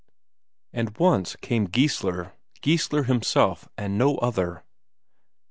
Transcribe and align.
And 0.73 0.97
once 0.97 1.35
came 1.41 1.67
Geissler 1.67 2.33
Geissler 2.63 3.03
himself, 3.05 3.69
and 3.77 3.99
no 3.99 4.17
other. 4.17 4.63